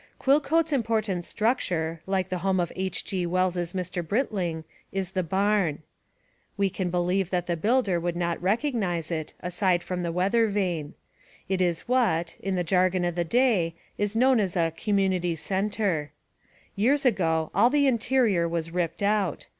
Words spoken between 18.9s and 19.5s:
out.